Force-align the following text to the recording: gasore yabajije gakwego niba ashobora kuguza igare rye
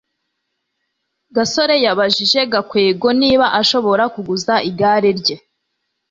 gasore 1.35 1.75
yabajije 1.85 2.39
gakwego 2.53 3.07
niba 3.21 3.45
ashobora 3.61 4.03
kuguza 4.13 4.53
igare 4.69 5.09
rye 5.19 5.35